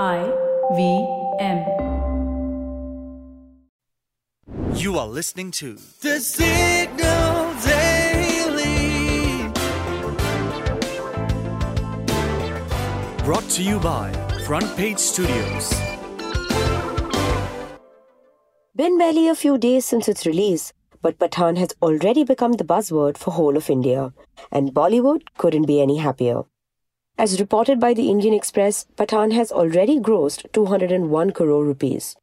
[0.00, 0.24] I
[0.74, 1.06] V
[1.38, 1.58] M.
[4.74, 9.48] You are listening to The Signal Daily.
[13.22, 14.10] Brought to you by
[14.46, 15.74] Front Page Studios.
[18.74, 20.72] Been barely a few days since its release,
[21.02, 24.14] but Pathaan has already become the buzzword for whole of India,
[24.50, 26.44] and Bollywood couldn't be any happier.
[27.18, 32.16] As reported by the Indian Express, Pathaan has already grossed 201 crore rupees,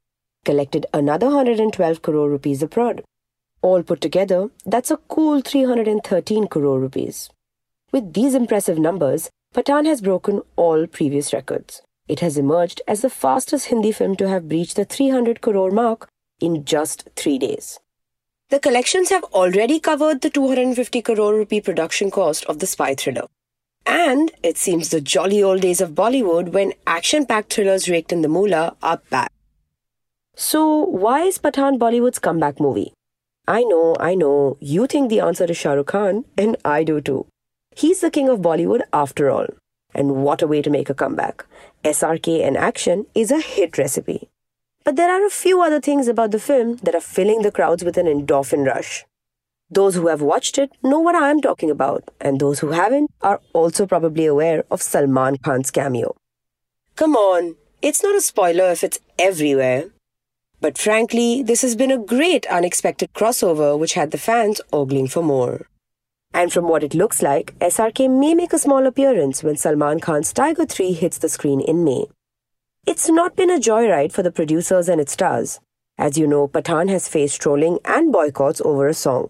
[0.44, 3.04] collected another 112 crore rupees abroad.
[3.62, 7.30] All put together, that's a cool 313 crore rupees.
[7.92, 11.82] With these impressive numbers, Pathaan has broken all previous records.
[12.08, 16.10] It has emerged as the fastest Hindi film to have breached the 300 crore mark
[16.42, 17.80] in just three days.
[18.50, 23.28] The collections have already covered the 250 crore rupee production cost of the spy thriller.
[23.90, 28.22] And it seems the jolly old days of Bollywood when action packed thrillers raked in
[28.22, 29.32] the moolah are back.
[30.36, 32.94] So, why is Pathaan Bollywood's comeback movie?
[33.48, 37.02] I know, I know, you think the answer is Shah Rukh Khan, and I do
[37.02, 37.26] too.
[37.76, 39.48] He's the king of Bollywood after all.
[39.96, 41.44] And what a way to make a comeback.
[41.84, 44.30] SRK and action is a hit recipe.
[44.84, 47.84] But there are a few other things about the film that are filling the crowds
[47.84, 49.06] with an endorphin rush.
[49.72, 53.12] Those who have watched it know what I am talking about, and those who haven't
[53.22, 56.16] are also probably aware of Salman Khan's cameo.
[56.96, 59.92] Come on, it's not a spoiler if it's everywhere.
[60.60, 65.22] But frankly, this has been a great unexpected crossover which had the fans ogling for
[65.22, 65.68] more.
[66.34, 70.34] And from what it looks like, SRK may make a small appearance when Salman Khan's
[70.34, 72.08] Tiger 3 hits the screen in May.
[72.88, 75.60] It's not been a joyride for the producers and its stars.
[75.98, 79.30] As you know, Pathaan has faced trolling and boycotts over a song.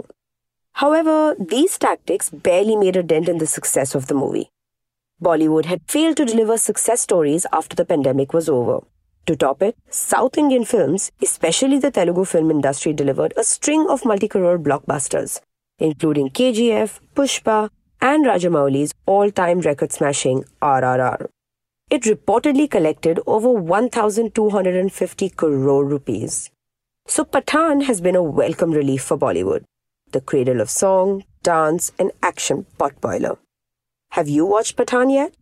[0.80, 4.50] However, these tactics barely made a dent in the success of the movie.
[5.22, 8.80] Bollywood had failed to deliver success stories after the pandemic was over.
[9.26, 14.06] To top it, South Indian films, especially the Telugu film industry, delivered a string of
[14.06, 15.42] multi crore blockbusters,
[15.80, 17.70] including KGF, Pushpa,
[18.00, 21.28] and Rajamouli's all time record smashing RRR.
[21.90, 26.52] It reportedly collected over 1,250 crore rupees.
[27.06, 29.66] So Pathaan has been a welcome relief for Bollywood,
[30.12, 33.38] the cradle of song, dance, and action potboiler.
[34.12, 35.34] Have you watched Pathaan yet?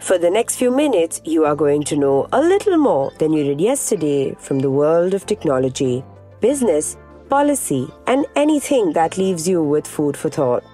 [0.00, 3.44] For the next few minutes, you are going to know a little more than you
[3.44, 6.02] did yesterday from the world of technology,
[6.40, 6.96] business,
[7.28, 10.64] policy, and anything that leaves you with food for thought.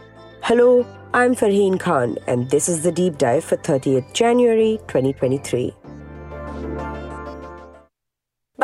[0.42, 5.74] Hello, I'm Farheen Khan, and this is the deep dive for 30th January 2023.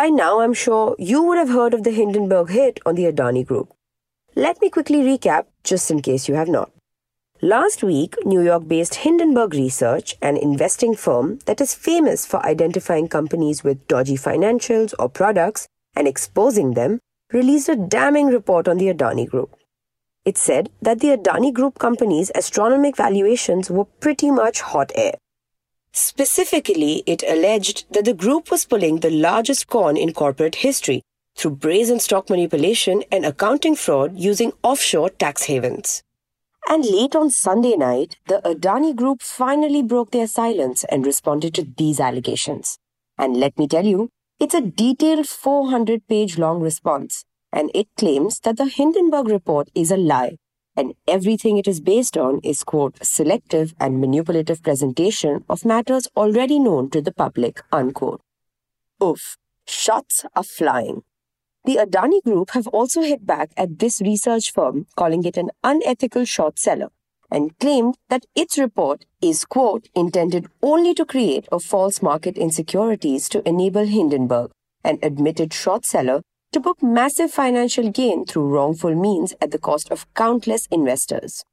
[0.00, 3.44] By now, I'm sure you would have heard of the Hindenburg hit on the Adani
[3.46, 3.74] Group.
[4.34, 6.70] Let me quickly recap just in case you have not.
[7.42, 13.08] Last week, New York based Hindenburg Research, an investing firm that is famous for identifying
[13.08, 17.00] companies with dodgy financials or products and exposing them,
[17.30, 19.54] released a damning report on the Adani Group.
[20.24, 25.16] It said that the Adani Group companies' astronomical valuations were pretty much hot air.
[25.92, 31.02] Specifically, it alleged that the group was pulling the largest con in corporate history
[31.36, 36.02] through brazen stock manipulation and accounting fraud using offshore tax havens.
[36.68, 41.66] And late on Sunday night, the Adani Group finally broke their silence and responded to
[41.76, 42.78] these allegations.
[43.18, 48.38] And let me tell you, it's a detailed 400 page long response and it claims
[48.40, 50.36] that the Hindenburg report is a lie
[50.80, 56.58] and everything it is based on is, quote, selective and manipulative presentation of matters already
[56.58, 58.22] known to the public, unquote.
[59.02, 59.36] Oof,
[59.66, 61.02] shots are flying.
[61.66, 66.24] The Adani Group have also hit back at this research firm, calling it an unethical
[66.24, 66.88] short seller,
[67.30, 73.28] and claimed that its report is, quote, intended only to create a false market insecurities
[73.28, 74.50] to enable Hindenburg,
[74.82, 76.22] an admitted short seller,
[76.52, 81.44] to book massive financial gain through wrongful means at the cost of countless investors.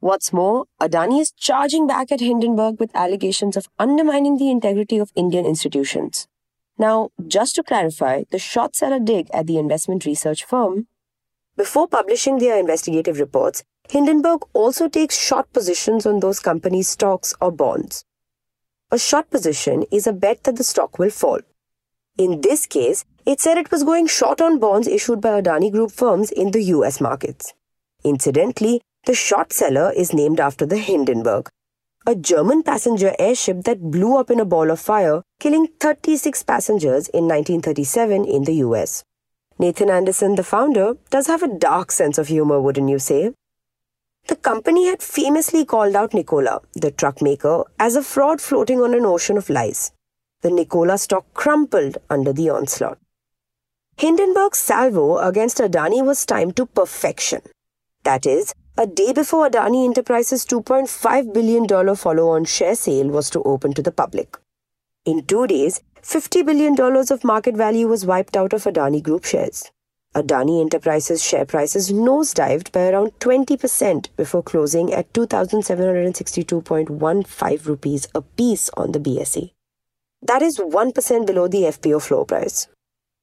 [0.00, 5.12] What's more, Adani is charging back at Hindenburg with allegations of undermining the integrity of
[5.14, 6.28] Indian institutions.
[6.76, 10.88] Now, just to clarify, the short seller dig at the investment research firm.
[11.56, 17.50] Before publishing their investigative reports, Hindenburg also takes short positions on those companies' stocks or
[17.50, 18.04] bonds.
[18.90, 21.40] A short position is a bet that the stock will fall.
[22.18, 25.90] In this case, it said it was going short on bonds issued by Adani Group
[25.92, 27.54] firms in the US markets.
[28.04, 31.48] Incidentally, the short seller is named after the Hindenburg,
[32.06, 37.08] a German passenger airship that blew up in a ball of fire, killing 36 passengers
[37.08, 39.04] in 1937 in the US.
[39.58, 43.32] Nathan Anderson, the founder, does have a dark sense of humor, wouldn't you say?
[44.26, 48.94] the company had famously called out Nikola, the truck maker, as a fraud floating on
[48.94, 49.92] an ocean of lies.
[50.40, 52.98] The Nikola stock crumpled under the onslaught.
[53.96, 57.42] Hindenburg's salvo against Adani was timed to perfection.
[58.02, 63.40] That is, a day before Adani Enterprises' $2.5 billion follow on share sale was to
[63.44, 64.36] open to the public.
[65.04, 69.70] In two days, $50 billion of market value was wiped out of Adani Group shares.
[70.14, 78.70] Adani Enterprises share prices nosedived by around 20% before closing at 2,762.15 rupees a piece
[78.76, 79.52] on the BSE.
[80.20, 82.66] That is 1% below the FPO floor price.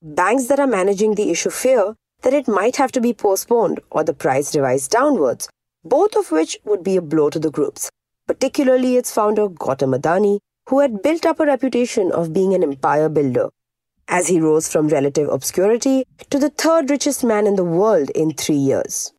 [0.04, 4.04] Banks that are managing the issue fear that it might have to be postponed or
[4.04, 5.48] the price revised downwards,
[5.84, 7.92] both of which would be a blow to the groups,
[8.26, 10.40] particularly its founder Gautam Adani,
[10.70, 13.50] who had built up a reputation of being an empire builder
[14.08, 18.34] as he rose from relative obscurity to the third richest man in the world in
[18.34, 19.14] three years.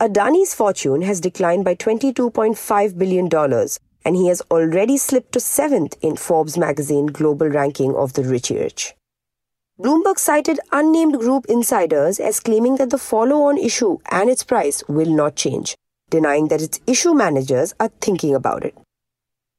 [0.00, 3.28] Adani's fortune has declined by $22.5 billion,
[4.06, 8.58] and he has already slipped to seventh in Forbes magazine global ranking of the richy
[8.58, 8.94] rich.
[9.76, 14.84] Bloomberg cited unnamed group insiders as claiming that the follow on issue and its price
[14.86, 15.76] will not change,
[16.10, 18.78] denying that its issue managers are thinking about it.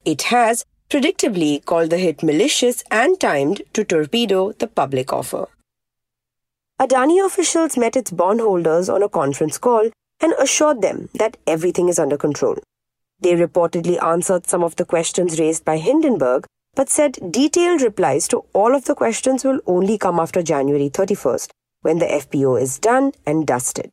[0.06, 5.48] It has, predictably called the hit malicious and timed to torpedo the public offer.
[6.80, 9.90] Adani officials met its bondholders on a conference call
[10.22, 12.58] and assured them that everything is under control.
[13.20, 16.46] They reportedly answered some of the questions raised by Hindenburg,
[16.76, 21.50] but said detailed replies to all of the questions will only come after January 31st,
[21.82, 23.92] when the FPO is done and dusted.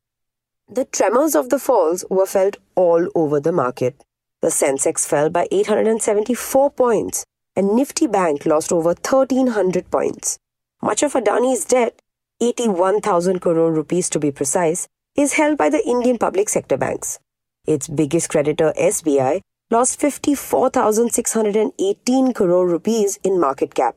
[0.69, 4.03] The tremors of the falls were felt all over the market.
[4.41, 7.25] The Sensex fell by 874 points
[7.55, 10.39] and Nifty Bank lost over 1300 points.
[10.81, 12.01] Much of Adani's debt,
[12.41, 17.19] 81,000 crore rupees to be precise, is held by the Indian public sector banks.
[17.67, 23.97] Its biggest creditor, SBI, lost 54,618 crore rupees in market cap.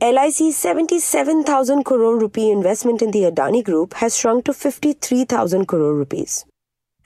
[0.00, 6.46] LIC's 77,000 crore rupee investment in the Adani Group has shrunk to 53,000 crore rupees.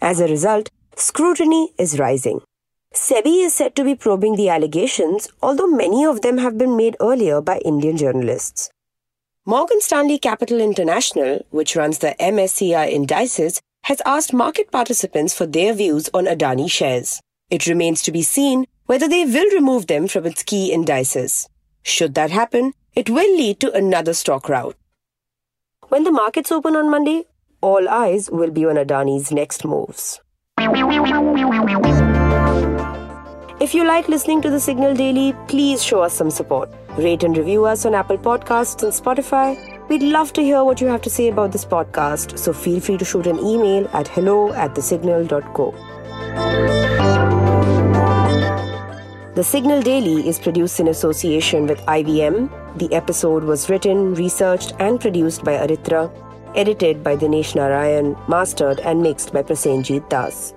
[0.01, 2.41] As a result, scrutiny is rising.
[2.93, 6.97] SEBI is said to be probing the allegations, although many of them have been made
[7.01, 8.71] earlier by Indian journalists.
[9.47, 15.75] Morgan Stanley Capital International, which runs the MSCI indices, has asked market participants for their
[15.75, 17.21] views on Adani shares.
[17.55, 21.49] It remains to be seen whether they will remove them from its key indices.
[21.85, 24.75] Should that happen, it will lead to another stock rout.
[25.89, 27.27] When the markets open on Monday,
[27.61, 30.21] all eyes will be on Adani's next moves.
[33.61, 36.71] If you like listening to the Signal Daily, please show us some support.
[36.99, 39.57] Rate and review us on Apple Podcasts and Spotify.
[39.89, 42.99] We'd love to hear what you have to say about this podcast, so feel free
[42.99, 47.24] to shoot an email at hello at thesignal.co.
[49.35, 52.79] The Signal Daily is produced in association with IVM.
[52.79, 56.09] The episode was written, researched, and produced by Aritra,
[56.55, 60.55] edited by Dinesh Narayan, mastered and mixed by Prasenjit Das.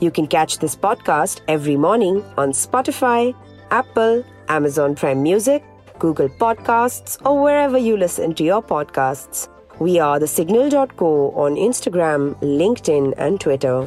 [0.00, 3.32] You can catch this podcast every morning on Spotify,
[3.70, 5.62] Apple, Amazon Prime Music,
[6.00, 9.48] Google Podcasts, or wherever you listen to your podcasts.
[9.78, 13.86] We are the signal.co on Instagram, LinkedIn, and Twitter.